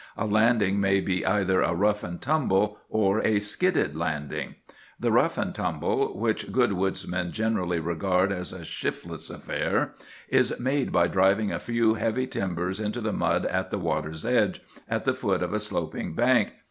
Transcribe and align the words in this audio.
A 0.17 0.25
landing 0.25 0.79
may 0.79 0.99
be 0.99 1.23
either 1.23 1.61
a 1.61 1.75
'rough 1.75 2.03
and 2.03 2.19
tumble' 2.19 2.79
or 2.89 3.21
a 3.23 3.37
'skidded' 3.39 3.95
landing. 3.95 4.55
"The 4.99 5.11
'rough 5.11 5.37
and 5.37 5.53
tumble,' 5.53 6.17
which 6.17 6.51
good 6.51 6.73
woodsmen 6.73 7.31
generally 7.33 7.79
regard 7.79 8.31
as 8.31 8.51
a 8.51 8.65
shiftless 8.65 9.29
affair, 9.29 9.93
is 10.27 10.59
made 10.59 10.91
by 10.91 11.05
driving 11.05 11.51
a 11.51 11.59
few 11.59 11.93
heavy 11.93 12.25
timbers 12.25 12.79
into 12.79 12.99
the 12.99 13.13
mud 13.13 13.45
at 13.45 13.69
the 13.69 13.77
water's 13.77 14.25
edge, 14.25 14.63
at 14.89 15.05
the 15.05 15.13
foot 15.13 15.43
of 15.43 15.53
a 15.53 15.59
sloping 15.59 16.15
bank. 16.15 16.53